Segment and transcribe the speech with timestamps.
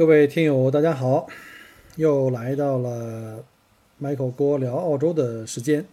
[0.00, 1.28] 各位听友，大家好，
[1.96, 3.44] 又来到了
[4.00, 5.84] Michael 郭聊澳洲的时间。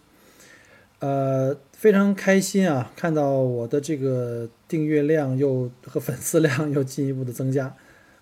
[0.99, 7.75] 呃，非常开心啊，看到我的这个订阅量又和粉丝量又进一步的增加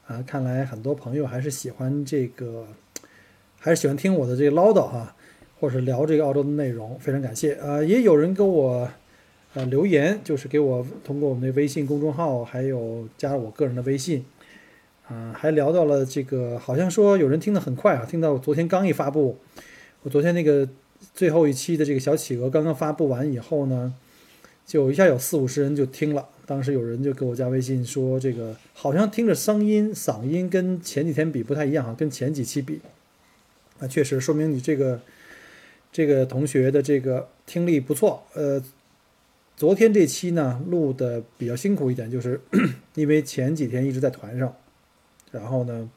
[0.08, 2.66] 啊，看来很多朋友还是喜欢这个，
[3.59, 5.16] 还是喜欢听我的这个唠叨哈，
[5.59, 7.83] 或者聊这个澳洲的内容，非常感谢啊。
[7.83, 8.89] 也有人给我
[9.53, 14.25] 呃留言，就是给我通过我们的微信公众号，还有加我个人的微信。
[15.08, 19.38] 啊，还聊到了这个，好像说有人听得很快啊，听到我昨天刚一发布，
[20.02, 20.67] 我昨天那个
[21.14, 23.94] 最后一期的这个小企鹅刚刚发布完以后呢，
[24.66, 26.28] 就一下有四五十人就听了。
[26.47, 32.80] 当时有人就给我加微信说，这个好像听着声音嗓音跟前几天比不太一样啊，跟前几期比，
[33.80, 35.00] 啊，确实说明你这个
[35.92, 38.23] 这个同学的这个听力不错。
[38.34, 38.64] 呃，
[39.56, 42.42] 昨天这期呢录的比较辛苦一点，就是
[42.95, 44.56] 因为前几天一直在团上。
[45.31, 45.90] 然后呢，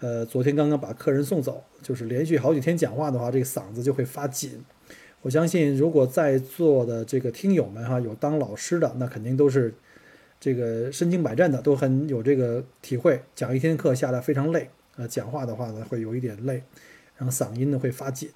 [0.00, 4.62] 呃，昨天刚刚把客人送走，就是连续好几天讲话的话，这个嗓子就会发紧。
[5.22, 9.72] 我相信，如果在座的这个听友们哈，有当老师的，那肯定都是
[10.38, 13.22] 这个身经百战的，都很有这个体会。
[13.34, 16.62] 讲一天课下来非常累啊，讲话的话呢会有一点累，
[17.16, 18.28] 然后嗓音呢会发紧。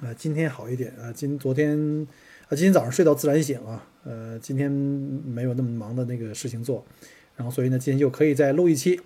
[0.00, 2.06] 啊，今天好一点啊，今昨天
[2.48, 6.86] 啊，今天早上睡到自然醒啊，呃，今天没有那么忙的那个事情做，
[7.34, 9.00] 然后所以呢，今天就可以再录一期。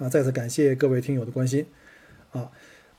[0.00, 1.66] 啊，再次感谢各位听友的关心，
[2.32, 2.50] 啊，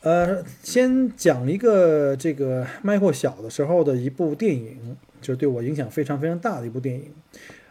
[0.01, 7.11] 呃，先讲一个这个 Michael 小的时候的一部电影，就是对我影响非常非常大的一部电影，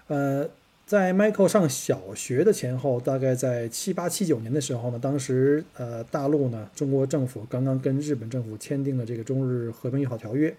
[0.09, 0.51] 呃，
[0.85, 10.53] 在 Michael 上小学的前后，大概在七八七九年的时候呢，当时呃大陆呢，中国政府刚刚跟日本政府签订了这个中日和平友好条约，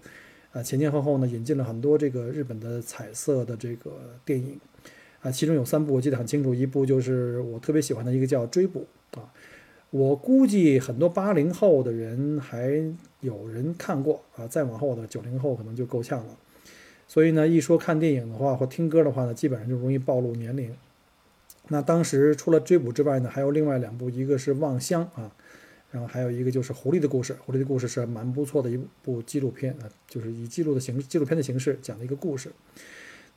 [0.54, 3.92] 啊，前前后后呢引进了很多这个日本的彩色的这个
[4.24, 4.58] 电影。
[5.22, 8.88] 啊，其中有三部我记得很清楚，一部就是我特别喜欢的一个叫《追捕》
[9.20, 9.32] 啊，
[9.92, 12.82] 我估计很多八零后的人还
[13.20, 16.38] 有人看过啊，再往后的九零后可能就够呛了。
[17.08, 20.74] 所以呢，一说看电影的话或听歌的话呢，基本上就容易暴露年龄。
[21.68, 25.32] 那当时除了《追捕》之外呢，还有另外两部，一个是《望乡》啊，
[25.92, 27.34] 然后还有一个就是《狐狸的故事》。
[27.40, 32.52] 《狐狸的故事》是蛮不错的一部纪录片啊，就是以记录的形纪录片的形式讲的一个故事。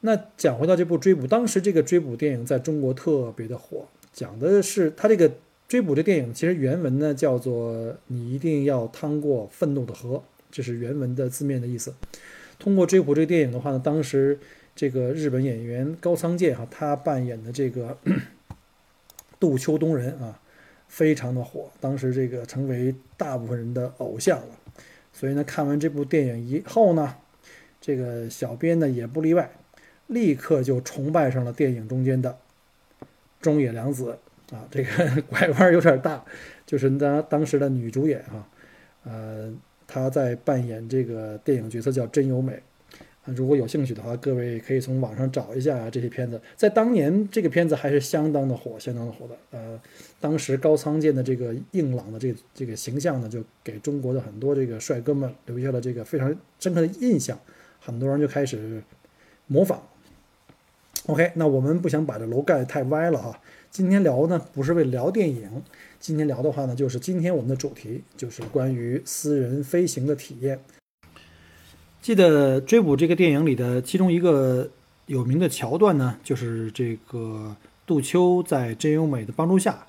[0.07, 5.33] 那讲回到这部追捕，当时这个追捕电影在中国特别的火，讲的是他这个
[5.67, 10.23] 追捕的电影，其实原文呢叫做“你一定要趟过愤怒的河”，
[10.53, 11.95] 这是原文的字面的意思。
[12.59, 14.39] 通过追捕这个电影的话呢，当时
[14.77, 17.97] 这个日本演员高仓健哈，他扮演的这个
[19.41, 20.39] 杜秋东人啊，
[20.87, 24.59] 非常的火，当时这个成为大部分人的偶像了。
[25.15, 27.17] 所以呢，看完这部电影以后呢，
[27.81, 29.51] 这个小编呢也不例外。
[30.09, 32.37] 立刻就崇拜上了电影中间的
[33.41, 34.19] 中野良子
[34.53, 36.23] 啊，这个 拐弯有点大，
[36.67, 38.47] 就是当当时的女主演啊，
[39.05, 39.53] 呃，
[39.87, 42.63] 她在扮演这个电影角色叫真由美。
[43.27, 49.35] 如果有兴趣的话，各位可以从网上找一下这些片子，在当年这个片子还是相当的火，相当的火的。
[49.51, 49.81] 呃，
[50.21, 57.41] 当时高仓健的这个硬朗的这这个形象呢，就给中国的很多这个帅哥们留下了这个非常深刻的印象，
[57.81, 58.83] 很多人就开始
[59.47, 59.83] 模仿。
[61.07, 63.39] OK，那我们不想把这楼盖太歪了哈。
[63.71, 65.63] 今天聊呢，不是为聊电影，
[66.01, 70.59] 今天聊的话呢，就是今天我们的主题就是关于私人飞行的体验。
[72.01, 74.71] 记得《追捕》这个电影里的其中一个
[75.05, 79.87] 有名的桥段呢，就是这个杜秋在真由美的帮助下，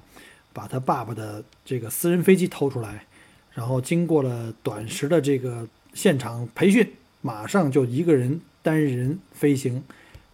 [0.51, 3.05] 把他爸爸的这个私人飞机偷出来，
[3.53, 6.91] 然后经过了短时的这个现场培训，
[7.21, 9.81] 马上就一个人单人飞行。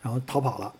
[0.03, 0.73] 然后逃跑了，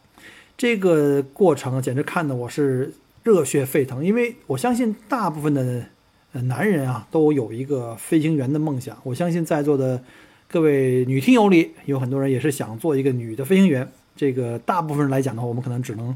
[0.62, 2.94] 这个过程简直看得我是
[3.24, 5.88] 热血沸腾，因为我相信大部分的
[6.34, 8.96] 呃男人啊都有一个飞行员的梦想。
[9.02, 10.04] 我相信在座的
[10.48, 13.92] 各位女听友里有很多人也是想做一个女的飞行员。
[14.16, 16.16] 这个大部分人来讲的话，我们可能只能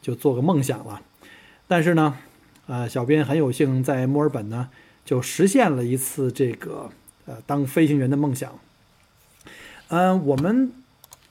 [0.00, 1.02] 就做个梦想了。
[1.68, 2.16] 但是呢，
[2.66, 4.70] 呃，小编很有幸在墨尔本呢
[5.04, 6.88] 就实现了一次这个
[7.26, 8.50] 呃当飞行员的梦想。
[9.88, 10.72] 嗯，我们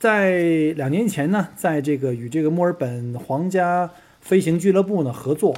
[0.03, 0.41] 在
[0.75, 3.89] 两年前呢，在这个与这个墨尔本皇家
[4.19, 5.55] 飞行俱乐部呢合作，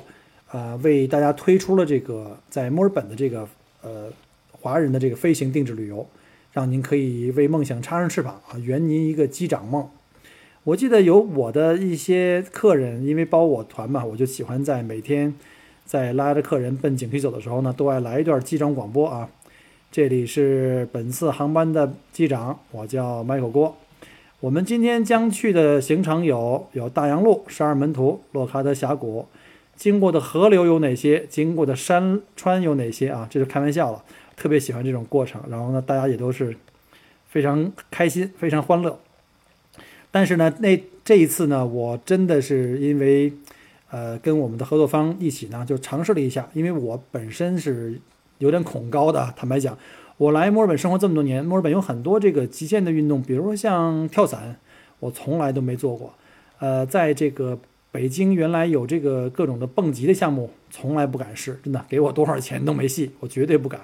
[0.51, 3.49] 啊，为大家推出了这个在墨尔本的这个
[3.81, 4.13] 呃
[4.51, 6.07] 华人的这个飞行定制旅游，
[6.53, 9.89] 让您可以为梦想插上翅膀啊，圆您一个机长梦。
[10.63, 15.33] 我记得有我的一些客人，因为包我团嘛，我就喜欢在每天
[15.85, 19.27] 在拉着客人奔景区走的时候呢，都爱来一段机长广播啊。
[19.91, 23.75] 这里是本次航班的机长，我叫 Michael 郭。
[24.41, 29.25] 我们今天将去的行程有：有大洋路、十二门徒、洛卡德峡谷，
[29.77, 31.25] 经过的河流有哪些？
[31.29, 33.25] 经过的山川有哪些啊？
[33.31, 34.03] 这是开玩笑了，
[34.35, 35.41] 特别喜欢这种过程。
[35.49, 36.55] 然后呢，大家也都是
[37.29, 38.99] 非常开心，非常欢乐。
[40.11, 43.31] 但是呢，那这一次呢，我真的是因为，
[43.89, 46.49] 呃，跟我们的合作方一起呢，就尝试了一下。
[46.53, 47.99] 因为我本身是
[48.39, 49.77] 有点恐高的，坦白讲，
[50.17, 54.57] 我来墨尔本生活这么多年，墨尔本有很多这个极限的运动，比如说像跳伞，
[54.99, 56.13] 我从来都没做过。
[56.59, 57.59] 呃，在这个
[57.91, 63.81] 北京原来有这个各种的蹦极的项目，从来不敢试，真的，给我多少钱都没戏，我绝对不敢。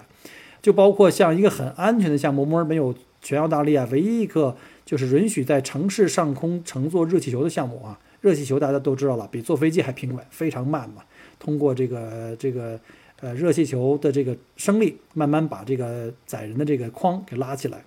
[0.62, 4.56] 就包括像一个很安全的项目，墨尔本有全澳大利亚唯一一个。
[4.84, 11.04] 就是允许在城市上空乘坐热气球的项目啊，热气球大家都知道了，比坐飞机还平稳，非常慢嘛。
[11.40, 12.78] 通过这个这个
[13.22, 17.84] 呃热气球的这个升力，慢慢把这个载人的这个框给拉起来。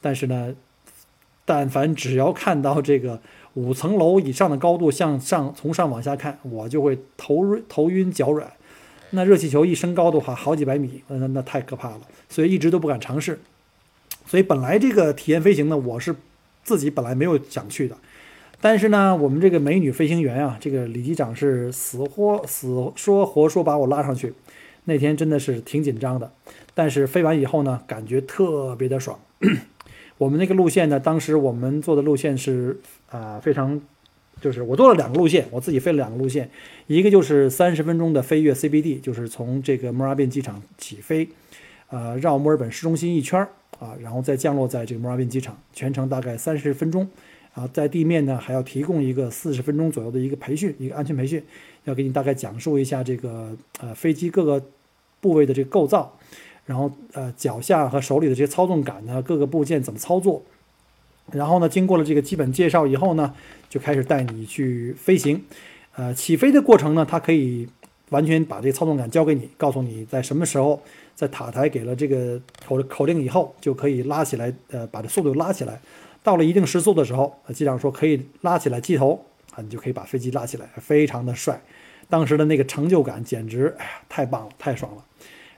[0.00, 0.54] 但是呢，
[1.44, 3.20] 但凡只要看到这个
[3.54, 8.52] 五层楼以上的高度向上从上往下看，我就会头头晕脚软。
[9.10, 13.40] 那热气球一升高的话，好几百米，那那太可怕了，所以一直都不敢尝试。
[14.26, 16.14] 所以本来这个体验飞行呢，我是。
[16.64, 17.96] 自己本来没有想去的，
[18.60, 24.32] 但是呢，我们这个美女飞行员啊，这个李机长是死活死说活说把我拉上去。
[24.84, 26.32] 那天真的是挺紧张的，
[26.74, 29.18] 但是飞完以后呢，感觉特别的爽。
[30.18, 32.80] 我们那个路线呢，当时我们做的路线是
[33.10, 33.80] 啊，非常
[34.40, 36.50] 就是我做了两个路线，我自己飞了两个路线，
[36.86, 41.28] 一个就是三十分钟的飞越 CBD，就是从这个墨尔本机场起飞，
[41.90, 43.48] 呃，绕墨尔本市中心一圈儿。
[43.78, 47.08] 啊，然后再降落在这个墨尔本机场，全程大概三十分钟。
[47.52, 51.42] 啊，在地面呢还要提供一个四十分钟左右的一个培训，一个安全培训，
[51.84, 53.50] 要给你大概讲述一下这个
[53.80, 54.62] 呃飞机各个
[55.20, 56.16] 部位的这个构造，
[56.66, 60.42] 然后呃脚下和手里的这些操纵杆呢各个部件怎么操作。
[61.30, 63.32] 然后呢，经过了这个基本介绍以后呢，
[63.68, 65.42] 就开始带你去飞行。
[65.94, 67.68] 呃，起飞的过程呢，它可以
[68.10, 70.80] 完全把这个操纵杆交给你，告诉你在什么时候。
[71.14, 75.78] 在塔台给了这个口口令以后，就可以拉起来，呃，把这速度拉起来。
[76.22, 81.60] 到了一定时速的时候，机长说可以拉起来机头啊，你就可以把飞机拉起来，非常的帅。
[82.08, 85.04] 当时的那个成就感简直，哎呀，太棒了，太爽了。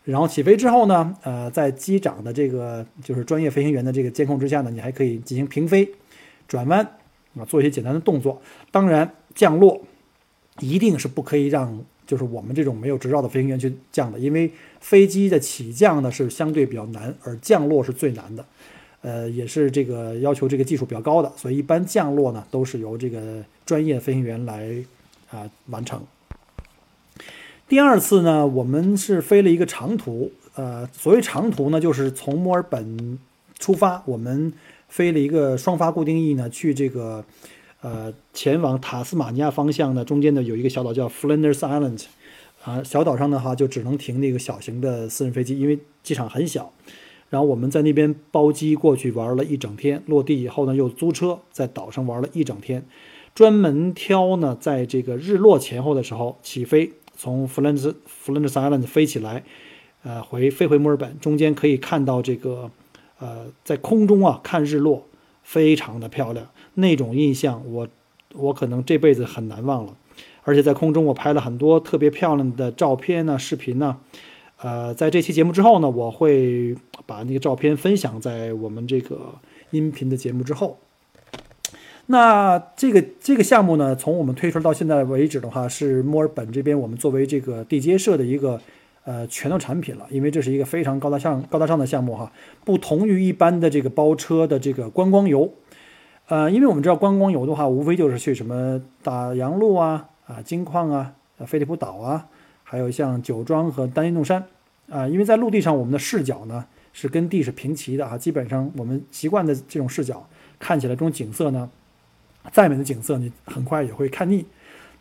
[0.05, 5.91] 然后起飞之后呢，呃，在机长的这个就是专业飞行员的这个监控之下呢，你还可以进行平飞、
[6.47, 6.81] 转弯
[7.39, 8.41] 啊，做一些简单的动作。
[8.71, 9.83] 当然，降落
[10.61, 11.85] 一定是不可以让。
[12.07, 18.45] 就是我们这种没有执照的飞行员去降的，因为飞机的起降呢是相对比较难，而降落是最难的，
[19.05, 24.75] 呃，也是这个要求这个技术比较高的，所以一般降落呢都是由这个专业飞行员来
[25.31, 26.03] 啊完成。
[27.69, 33.19] 第二次呢，我们是飞了一个长途，呃，所谓长途呢，就是从墨尔本
[33.59, 34.53] 出发，我们
[34.89, 37.25] 飞了一个双发固定翼呢去这个。
[37.85, 42.05] 呃，前往塔斯马尼亚方向呢，中间呢有一个小岛叫 Flinders Island，
[42.63, 46.73] 啊，小岛上的话就只能停那个小型的私人飞机，因为机场很小。
[47.35, 52.87] 然后我们在那边包机过去玩了一整天，落地以后呢又租车在岛上玩了一整天，
[53.35, 57.93] 专门挑呢在这个日落前后的时候起飞，从 Flinders
[58.25, 59.43] Flinders Island 飞起来，
[60.05, 62.71] 呃，回飞回墨尔本，中间可以看到这个，
[63.19, 65.09] 呃，在空中啊看日落，
[65.43, 66.47] 非常的漂亮。
[66.75, 67.89] 那种印象，我
[68.35, 69.97] 我可能这辈子很难忘了。
[70.45, 73.99] 而且在空中，我拍了很多特别漂亮的照片呢、视频呢。
[74.65, 79.35] 呃，在这期节目之后呢，我会把那个照片分享在我们这个
[79.73, 80.79] 音频的节目之后。
[82.07, 88.59] 那这个这个项目呢，从我们推出到现在为止的话，是墨尔本这边我们作为这个地接社的一个
[89.05, 92.33] 呃全套产品了，因为这是一个非常高大上高大上的项目哈，
[92.65, 95.53] 不同于一般的这个包车的这个观光游。
[96.29, 102.29] 呃，因为我们知道观光游的话，无非就是去什么大洋路啊、啊金矿啊、菲利普岛啊，
[102.63, 104.43] 还有像酒庄和丹尼诺山
[104.91, 105.07] 啊。
[105.09, 111.71] 因为在陆地上，我们的视角呢是跟地是平齐的啊，基本上我们习惯的这种视角，看起来这种景色呢，
[112.53, 114.45] 再美的景色你很快也会看腻。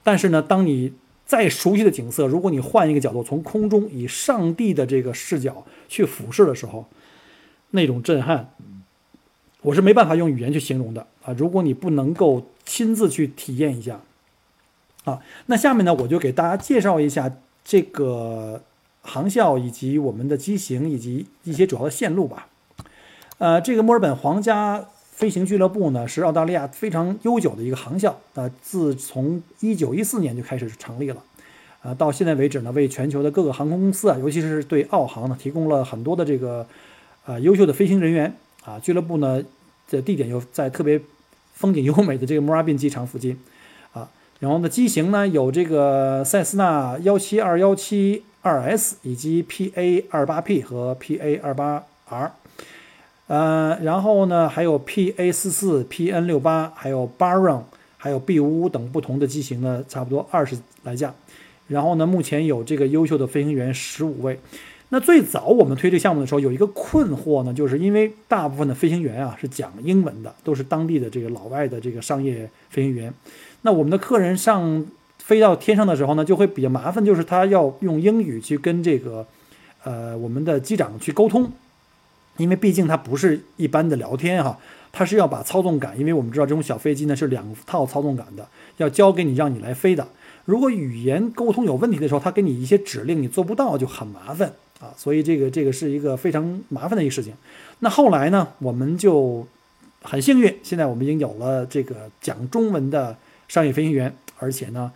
[0.03, 0.93] 但是呢，当你
[1.25, 6.85] 再熟悉的景色，如果你换一个角度，从空中以上帝的这个视角去俯视的时候，
[7.71, 8.49] 那种震撼，
[9.61, 11.33] 我是没办法用语言去形容的啊！
[11.37, 14.01] 如果你不能够亲自去体验一下，
[15.05, 18.61] 啊，那下面呢，我就给大家介绍一下这个
[19.03, 22.47] 航校以及我们的机型以及一些主要的线路吧。
[23.37, 31.21] 呃，这个墨尔本皇家飞行俱乐部呢，是澳大利亚非常悠久的一个航校啊，自从一九一四年就开始成立了，
[31.83, 36.65] 啊，到现在为止呢，为全球的各个航空公司啊，尤其是对澳航呢，提供了很多的这个
[37.25, 38.35] 啊优秀的飞行人员。
[38.65, 39.43] 啊，俱乐部呢
[39.89, 40.97] 的地点又在特别
[41.53, 43.37] 风景优美的这个墨尔本机场附近，
[43.91, 52.31] 啊，然后呢机型呢有这个塞斯纳幺七二幺七二 S 以及 PA 二八 P 和 PA 二八 R，
[53.27, 57.61] 呃，然后呢还有 PA 四四 PN 六八，还有 Baron，
[57.97, 61.13] 还有 B 五五等不同的机型呢，差不多二十来架，
[61.67, 64.37] 然后呢目前有这个优秀的飞行员十五位。
[64.89, 73.11] 那最早我们推这个项目的时候，有一个困惑呢，就是因为大部分的飞行员啊是讲英文的，都是当地的这个老外的这个商业飞行员。
[73.61, 74.85] 那我们的客人上
[75.25, 79.25] 飞到天上的时候呢，就会比较麻烦，就是他要用英语去跟这个
[79.83, 81.49] 呃我们的机长去沟通，
[82.35, 84.59] 因为毕竟它不是一般的聊天哈，
[84.91, 88.45] 它是要把操纵杆，因为我们知道这种小飞机呢是两套操纵杆的，
[88.77, 90.05] 要交给你让你来飞的。
[90.43, 94.51] 如果语言沟通有问题的时候，他给你一些指令你做不到，就很麻烦。
[94.81, 97.33] 啊，所以这个这个是一个非常麻烦的一个事情。
[97.79, 99.47] 那后来呢，我们就
[100.01, 103.15] 很幸运，现在我们已经有了这个讲中文的
[103.47, 104.91] 商业飞行员，而且呢，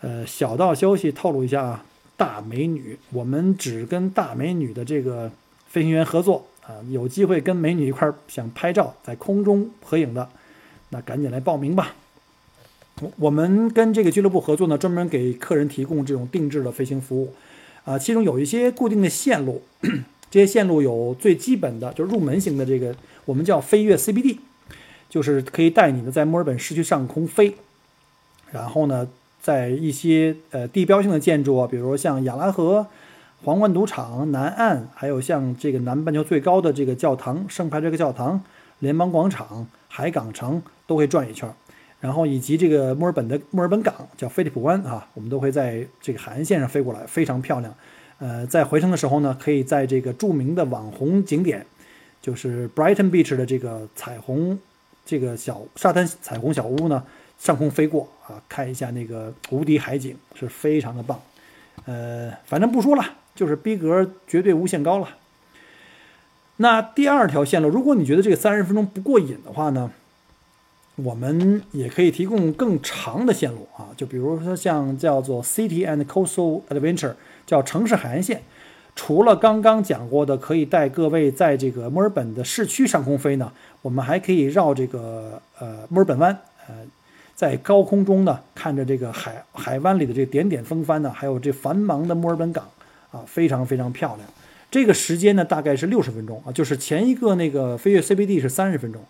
[0.00, 1.84] 呃，小道消息透露一下啊，
[2.16, 5.30] 大美女，我们只跟大美女的这个
[5.68, 10.28] 飞行员合作啊，有机会跟美女一块儿想拍照，在空中合影的，
[10.90, 11.94] 那赶紧来报名吧。
[13.16, 17.34] 我们跟这个俱乐部合作呢，专门给客人提供这种定制的飞行服务。
[17.84, 19.62] 啊，其中有一些固定的线路，
[20.30, 24.38] 这些线路有最基本的，就是入门型的这个，我们叫飞跃 CBD，
[25.08, 27.54] 就是可以带你的在墨尔本市区上空飞，
[28.50, 29.08] 然后呢，
[29.48, 32.86] 在一些呃地标性的建筑啊，比如像亚拉河、
[33.42, 38.38] 皇冠赌场、南岸，还有像这个南半球最高的这个教堂圣派这个教堂、
[38.80, 41.50] 联邦广场、海港城，都会转一圈。
[41.98, 47.74] 然后以及这个墨尔本的墨尔本港叫菲利普湾啊，我们都会在这个海岸线上飞过来，非常漂亮。
[48.18, 51.64] 呃，在回程的时候呢，可以在这个著名的网红景点，
[52.20, 54.58] 就是 Brighton Beach 的这个彩虹
[55.06, 57.02] 这个小沙滩彩虹小屋呢，
[57.38, 61.20] 上空飞过啊，看一下那个无敌海景，是非常的棒。
[61.86, 63.04] 呃，反正不说了，
[63.34, 65.08] 就是逼格绝对无限高了。
[66.56, 69.90] 那第二条线路，如果你觉得这个三十分钟不过瘾的话呢？
[71.04, 77.14] 我们也可以提供更长的线路啊，就比如说像叫做 City and Coastal Adventure，
[77.46, 78.42] 叫城市海岸线。
[78.96, 83.52] 除了刚刚讲过的可以带各位在这个墨尔本的市区上空飞呢，
[83.82, 86.74] 我们还可以绕这个呃墨尔本湾，呃，
[87.38, 92.68] 在高空中呢看着这个海海湾里的这点点风帆呢，还有这繁忙的墨尔本港
[93.12, 94.28] 啊，非常非常漂亮。
[94.72, 99.00] 这个时间呢大概是六十分钟啊，就是前一个那个飞跃 CBD 是三十分钟。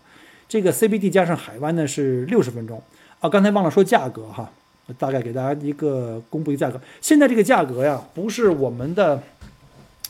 [0.47, 2.79] 这个 CBD 加上海湾呢是六十分钟
[3.19, 4.51] 啊，刚才忘了说价格哈，
[4.99, 6.79] 大概给大家一个公布一个价格。
[7.01, 9.23] 现在这个价格呀，不是我们的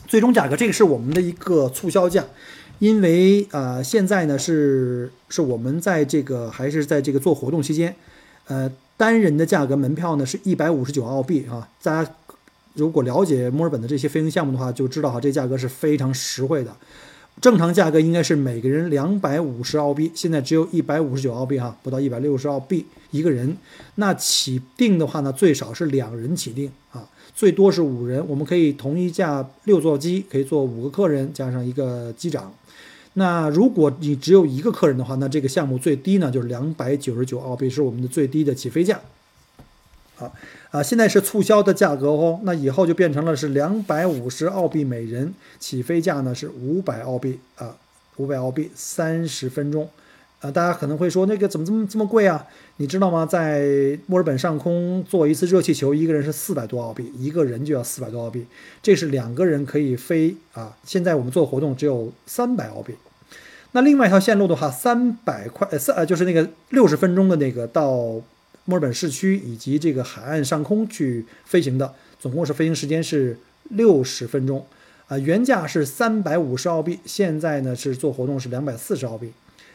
[0.06, 2.22] 最终价格，这个是我们的一个促销价，
[2.80, 7.96] 因为啊，现在呢是是我们在这个还是在这个做活动期间，
[8.50, 11.68] 呃，单人的价格门票呢是一百五十九澳币啊。
[11.80, 12.14] 大家
[12.74, 16.74] 如果了解墨尔本的这些飞行项目的话，就知道哈，这价格是非常实惠的。
[17.40, 23.56] 正常价格应该是每个人两百五十澳币，现在只有一百五十九澳币哈，不到一百六十澳币一个人。
[23.94, 28.26] 那起订的话呢，最少是两人起订啊，最多是五人。
[28.26, 32.52] 我们可以同一架六座机可以坐五个客人加上一个机长。
[33.14, 39.00] 那如果你只有一个客人的话，那这个项目最低呢就是两百九十九澳币，是我们的最低的起飞价。
[40.14, 40.32] 好。
[40.70, 47.76] 啊，现在是促销的价格哦，那以后就变成了是两百五十澳币每人，起飞价呢是五百澳币啊，
[48.18, 49.90] 五百澳币三十分钟，
[50.40, 52.46] 啊，大家可能会说那个怎么这么这么贵啊？
[52.76, 53.24] 你知道吗？
[53.24, 58.46] 在墨尔本上空坐一次热气球，一个人是四百多澳币，一个人就要四百多澳币，
[58.82, 60.76] 这是两个人可以飞啊。
[60.84, 62.94] 现在我们做活动只有三百澳币，
[63.72, 68.20] 那另外一条线路的话，三百块呃三呃就是那个六十分钟的那个到。
[68.66, 73.36] 墨尔本市区以及这个海岸上空去飞行的，总共是飞行时间是
[73.70, 74.64] 六十分钟，
[75.08, 79.32] 啊，原价是三百五十澳币，现在呢是做活动是两百四十澳币，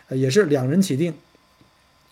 [0.10, 1.14] 呃，也是两人起订，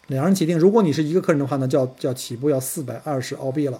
[0.07, 3.79] 两人起订，如果你是一个客人的话呢，就要就要起步要四百二十澳币了，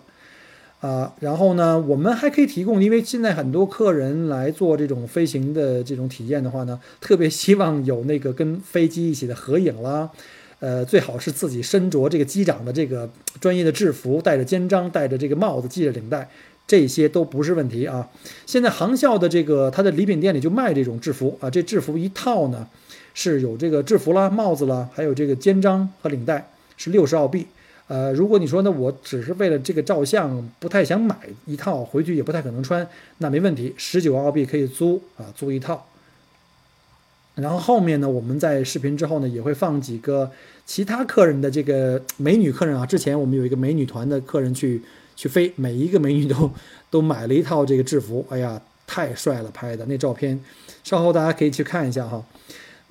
[0.81, 10.09] 啊，然后呢，我们还可以提供，因为现在很多客人来做这种飞行的这种体验的话呢，特别希望有那个跟飞机一起的合影啦，
[10.59, 13.09] 呃，最好是自己身着这个机长的这个
[13.41, 16.29] 专业的制服，戴着肩章，戴着这个帽子，系着领带，
[16.67, 18.09] 这些都不是问题啊。
[18.45, 22.67] 现在航校的这个它的礼品店里就卖这种制服啊，这制服一套呢
[23.13, 27.47] 是有这个制服啦、帽子啦，还有这个肩章和领带，是六十澳币。
[27.87, 31.15] 呃，如果你说呢，我只是为了这个照相，不太想买
[31.45, 35.85] 一套回去，也不太可能穿，那没问题，十九澳币可以租啊，租一套。
[37.35, 40.31] 然后后面呢，我们在视频之后呢，也会放几个
[40.65, 44.81] 其他客人的这个美女客人啊，之前我们有一个美女团的客人去
[45.15, 46.49] 去飞，每一个美女都
[46.89, 50.39] 都买了一套这个制服，哎呀，太帅了，拍的那照片，
[50.83, 52.23] 稍后大家可以去看一下哈。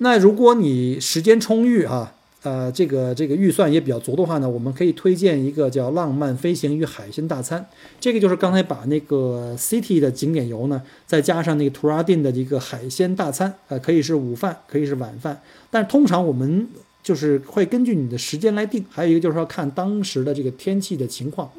[0.03, 2.13] 那如果你时间充裕啊。
[2.43, 7.65] 呃，这个这个预算也比较足的话呢，我们可以推荐一个叫“浪漫飞行与海鲜大餐”。
[8.01, 15.41] 这个就是刚才把那个 City 的景点游呢，再加上那个图拉定的一个海鲜大餐，呃，可以是午饭，可以是晚饭。
[15.71, 16.67] 但是通常我们
[17.01, 21.49] 就是会根据你的时间来定，还有一个就是说看当时的这个天气的情况。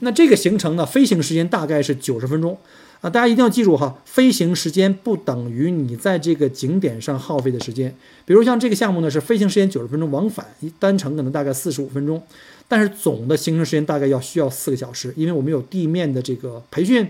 [0.00, 2.58] 那这个行程呢，飞行时间大概是九十分钟。
[3.04, 7.94] 啊，大家一定要记住哈，飞行时间不等于你在这个景点上耗费的时间。
[8.24, 12.22] 比如像这个项目呢，是飞行时间九十分钟，往返一单程可能大概四十五分钟，
[12.66, 17.06] 但是总的行程时间大概要需要四个小时，因为我们有地面的这个培训，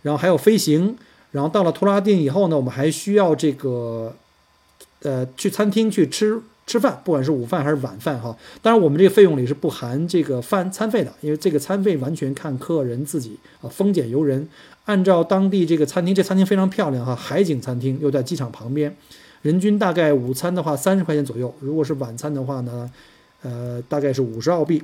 [0.00, 0.96] 然后还有飞行，
[1.32, 4.16] 然后到了图拉定以后呢，我们还需要这个，
[5.02, 6.40] 呃，去餐厅去吃。
[6.66, 14.48] 吃饭，不管是午饭还是晚饭，哈，当然我们这个费用里是不含这个饭餐费的，因为这个餐费完全看客人自己啊，丰俭由人。
[14.86, 18.96] 按照当地这个餐厅，这餐厅非常漂亮哈，海景餐厅又在机场旁边，
[19.42, 22.90] 人均大概午餐的话三十块钱左右，如果是晚餐的话呢，
[23.42, 24.82] 呃，大概是五十澳币，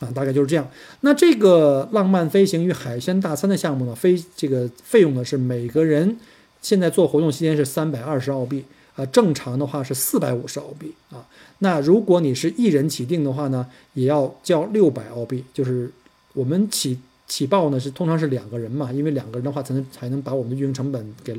[0.00, 0.68] 啊，大概就是这样。
[1.00, 6.18] 那这个浪漫飞行与海鲜大餐的项目呢，飞这个费用呢是每个人
[6.60, 8.64] 现在做活动期间是三百二十澳币。
[9.06, 11.26] 正常的话是四百五十澳币啊。
[11.58, 15.44] 那如果你是一人起订的话呢，也要交六百澳币。
[15.52, 15.90] 就是
[16.34, 21.38] 我们起起报呢是通常是两个人嘛，因为两个人的话才能才能把我们的运营成本给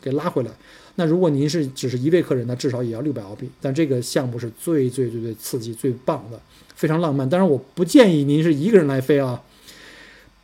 [0.00, 0.50] 给拉回来。
[0.96, 3.48] 那如果您是只是一位客人，呢至少也要六百澳币。
[3.60, 6.38] 但这个项目是最最最最刺激、最棒的，
[6.74, 7.28] 非常浪漫。
[7.28, 9.42] 当然，我不建议您是一个人来飞啊。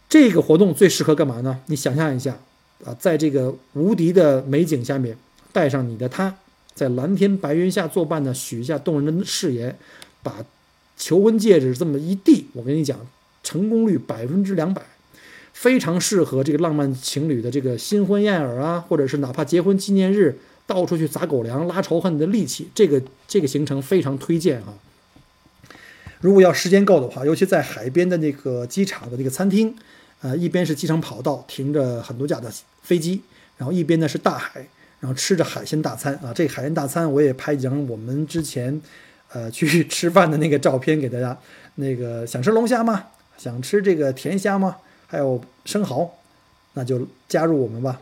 [0.09, 1.61] 这个活动最适合干嘛呢？
[1.66, 2.38] 你想象一下
[2.83, 5.14] 啊，在这个无敌的美景下面，
[5.52, 6.35] 带上你的他。
[6.78, 9.76] 在蓝天白云下作伴呢，许下动人的誓言，
[10.22, 10.46] 把
[10.96, 12.96] 求婚戒指这么一递，我跟你讲，
[13.42, 14.80] 成功率百分之两百，
[15.52, 20.38] 非常适合这个浪漫情侣的这个新婚燕尔啊，或者是哪怕结婚纪念日，
[20.68, 24.78] 到处去撒狗粮、拉仇恨的利器，这个这个行程非常推荐啊。
[26.20, 29.74] 如果要时间够的话，尤其在海边的那个机场的那个餐厅，
[30.20, 33.22] 呃，一边是机场跑道停着很多架的飞机，
[33.56, 34.68] 然后一边呢是大海。
[35.00, 38.80] 然后吃着海鲜大餐啊，这海鲜大餐我也拍几张我们之前，
[39.32, 41.37] 呃，去 吃饭的那个照片给大家。
[41.76, 43.04] 那个想吃龙虾吗？
[43.37, 44.78] 想吃这个甜虾吗？
[45.06, 46.11] 还有生蚝，
[46.74, 48.00] 那就加入我们吧。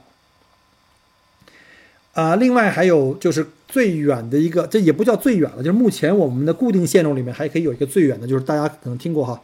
[2.14, 9.38] 啊，另外还有就是最远的一个，这也不叫最远了，就是目前我们的固定线路里面还可以有一个最远的，就是大家可能听过哈，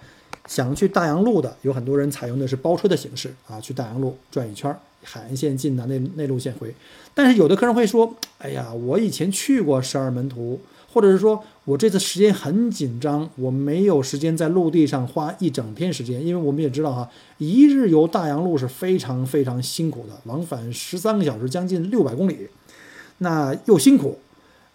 [0.47, 4.75] 想去大洋路的，有很多人采用的是包车的形式啊，去大洋路转一圈。
[5.03, 6.75] 海岸线进的内内陆线回，
[7.12, 10.61] 但是有的客人会说：“哎呀，我以前去过十二门徒，
[10.93, 16.25] 或者是说我这次时间很紧张，我没有时间在陆地上花一整天时间。
[16.25, 22.49] 因为我们也知道哈，一日游大洋路是非常非常辛苦的，往返十三个小时，将近六百公里，
[23.19, 24.19] 那又辛苦。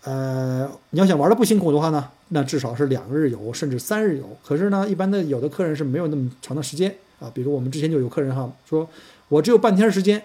[0.03, 4.37] 呃，你要想玩的不辛苦的话呢，那至少是两日游，甚至三日游。
[4.43, 7.31] 可是呢，一般的有的客人是没有那么长的时间啊。
[7.33, 8.87] 比如我们之前就有客人哈说。
[9.29, 10.23] 我只有半天时间，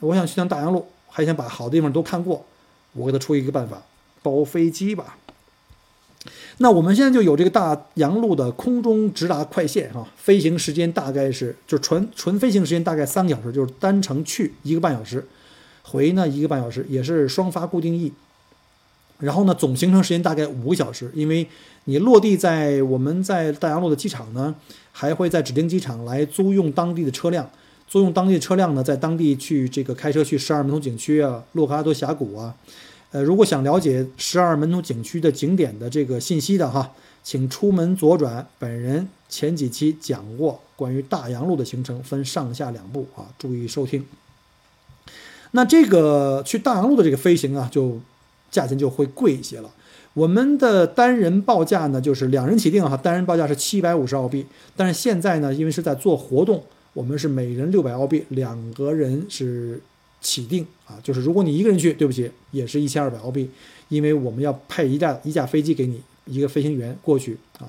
[0.00, 2.44] 我想去趟大洋路，还想把好地方都看过。
[2.92, 3.82] 我给他出一个办法，
[4.22, 5.18] 包飞机吧。
[6.58, 15.24] 那我们现在就有这个大洋路的空中直达快线哈，飞行时间大概是就纯纯飞行时间大概三个小时，就是单程去一个半小时，
[15.82, 18.12] 回呢一个半小时，也是双发固定翼。
[19.18, 21.46] 然后呢，总行程时间大概五个小时，因为
[21.84, 24.54] 你落地在我们在大洋路的机场呢，
[24.92, 27.48] 还会在指定机场来租用当地的车辆。
[27.88, 32.52] 租用当地车辆呢，在当地去这个开车去十二门徒景区啊，洛克阿多峡谷啊，
[33.12, 38.44] 呃，如果想了解十二门徒景区的景点的这个信息的哈，请出门左转。
[38.58, 44.04] 本人前几期讲过关于大洋路的行程，分上下两部啊，注意收听。
[45.52, 48.00] 那这个去大洋路的这个飞行啊，就
[48.50, 49.70] 价钱就会贵一些了。
[50.12, 54.44] 我们的单人报价呢，就是两人起订哈，单人报价是七百五十澳币，
[54.74, 56.64] 但是现在呢，因为是在做活动。
[56.96, 59.78] 我们是每人六百澳币，两个人是
[60.22, 63.50] 起订啊，就是如果你一个人去，对不起，也是一千二百澳币，
[63.90, 67.68] 因为我们要配一架一架飞机给你一个飞行员过去啊。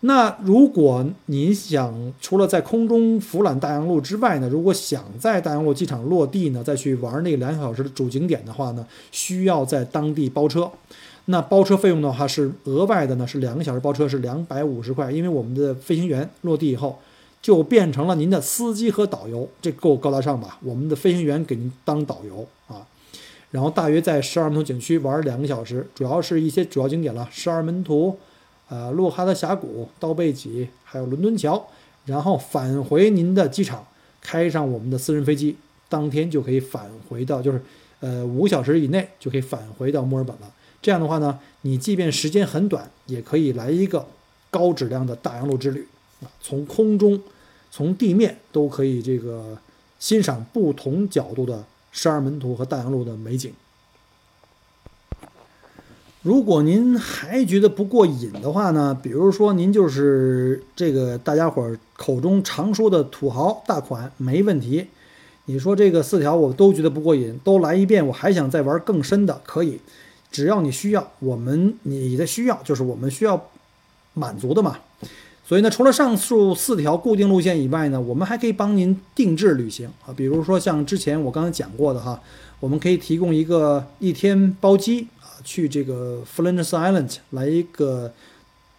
[0.00, 10.70] 那如果你想除了在空中俯览大洋路之外呢，如果想在大洋路机场落地呢，再去玩那个两小时的主景点的话呢，需要在当地包车。
[11.24, 16.98] 那包车费用的话是额外的呢，是两个小时包车是两百五十块，因为我们的飞行员落地以后
[17.48, 20.58] 就变成了您的司机和导游，这够高大上吧？
[20.62, 22.86] 我们的飞行员给您当导游啊，
[23.52, 28.18] 然后大约在十二门头景区玩两个小时，主要是一些主要景点了，十二门徒。
[28.68, 31.66] 呃，洛哈德峡谷、刀背脊，还有伦敦桥，
[32.04, 33.82] 然后返回您的机场，
[34.20, 35.56] 开上我们的私人飞机，
[35.88, 37.62] 当天就可以返回到，就是
[38.00, 40.52] 呃五小时以内就可以返回到墨尔本了。
[40.82, 44.06] 这样的话呢，你即便时间很短，也可以来一个
[44.50, 45.88] 高质量的大洋路之旅
[46.20, 47.18] 啊，从空中、
[47.70, 49.58] 从地面都可以这个
[49.98, 53.52] 欣赏不同角度的十二门徒和大洋路的美景。
[56.22, 64.88] 如果您还觉得不过瘾的话呢，比如说您就是这个大家伙口中常说的土豪大款，没问题。
[65.46, 69.80] 你说这个四条我都觉得不过瘾，都来一遍，我还想再玩更深的，可以，
[70.30, 73.48] 只要你需要，我们你的需要就是我们需要
[74.12, 74.78] 满足的嘛。
[75.48, 82.20] 所以呢，除了上述四条固定路线以外呢，我们还可以帮您定制旅行啊，比如说像之前我刚才讲过的哈，
[82.60, 85.40] 我们可以提供一个一天包机啊。
[85.42, 88.12] 去这个 Flinders Island 来一个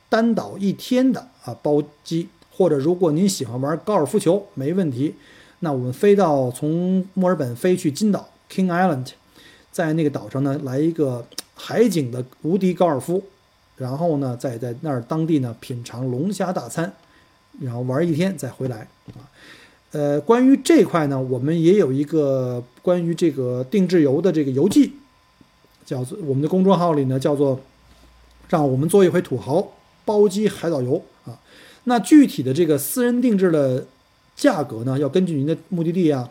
[0.10, 5.16] 单岛一天的啊包机，或者如果您喜欢玩高尔夫球，没问题。
[5.62, 9.08] 那我们飞到从墨尔本飞去金岛 King Island，
[9.72, 13.24] 在那个岛上呢来一个海景的无敌高尔夫，
[13.80, 16.94] 然后呢再在那儿当地呢品尝龙虾大餐，
[17.60, 19.26] 然后玩一天再回来啊。
[19.92, 24.94] 呃，关于这块呢，我们也有一个关于这个定制游的这个游记。
[25.86, 27.60] 叫做我们的公众号里呢，叫做
[28.48, 29.74] 让我们做一回土豪
[30.06, 31.40] 包机海岛游啊。
[31.86, 33.88] 那具体的这个私人定制的
[34.36, 36.30] 价格呢，要根据您的目的地啊、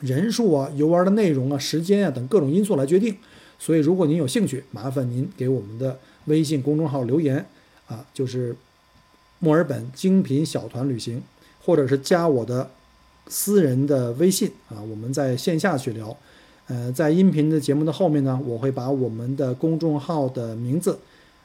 [0.00, 3.16] 人数啊、游玩的内容啊、时间啊等各种因素来决定。
[3.58, 7.44] 所以，如果您有兴趣，麻烦您给我们的微信公众号留言
[7.86, 8.54] 啊，就是
[9.38, 11.22] 墨尔本精品小团旅行，
[11.64, 12.70] 或者是加我的
[13.28, 16.16] 私人的微信啊，我们在线下去聊。
[16.68, 20.98] 呃，在音频的节目的后面呢，我会把我们的公众号的名字、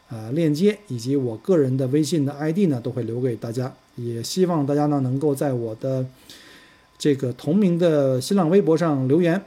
[0.10, 3.72] 啊链接以及我个人的微信的 ID 呢，都会留给大家。
[3.96, 6.06] 也希望大家呢能够在我的
[6.98, 9.42] 这个同名的新浪微博上留言。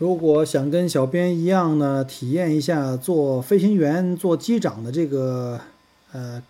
[0.00, 5.60] 如果想跟小编一样呢，体验一下做飞行员、做机长的这个
[6.12, 6.42] 呃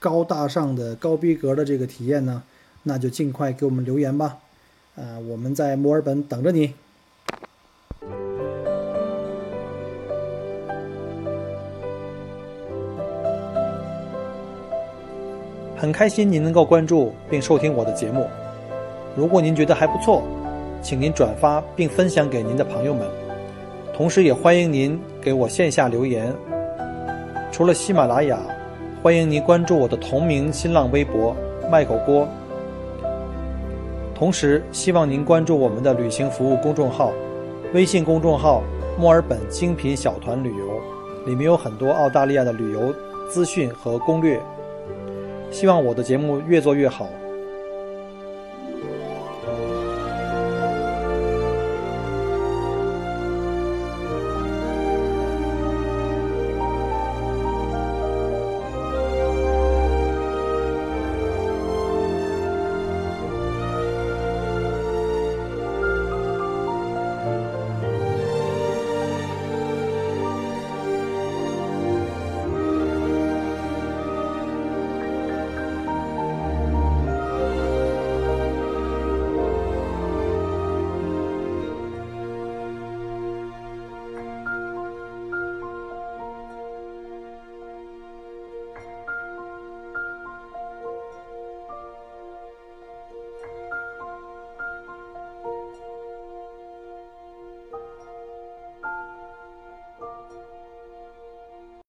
[0.00, 2.42] 高大上的高逼格的这个体验呢？
[2.82, 4.38] 那就尽快给我们留言吧，
[4.96, 6.74] 啊，我们在墨尔本等着你。
[15.76, 18.26] 很开心您能够关注并收听我的节目，
[19.14, 20.24] 如果您觉得还不错，
[20.86, 23.04] 请您转发并分享给您的朋友们，
[23.92, 26.32] 同时也欢迎您给我线下留言。
[27.50, 28.38] 除了喜马拉雅，
[29.02, 31.34] 欢迎您关注我的同名新浪微博
[31.68, 32.28] “麦口锅”。
[34.14, 37.10] 同时，希望您关注我们的旅行服务公众号，
[37.74, 38.62] 微信公众号
[38.96, 40.80] “墨尔本精品小团旅游”，
[41.26, 42.94] 里面有很多澳大利亚的旅游
[43.28, 44.40] 资讯和攻略。
[45.50, 47.08] 希望我的节目越做越好。